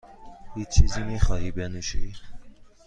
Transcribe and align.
هیچ 0.55 0.69
چیزی 0.69 1.03
میخواهی 1.03 1.51
بنوشی؟ 1.51 2.13